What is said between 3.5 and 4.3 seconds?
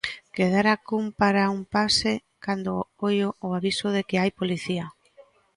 aviso de que